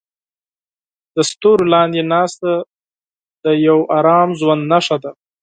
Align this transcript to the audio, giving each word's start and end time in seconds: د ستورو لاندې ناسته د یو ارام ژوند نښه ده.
د 1.15 1.17
ستورو 1.29 1.65
لاندې 1.73 2.01
ناسته 2.13 2.51
د 3.43 3.45
یو 3.67 3.79
ارام 3.97 4.29
ژوند 4.39 4.63
نښه 4.71 4.97
ده. 5.03 5.11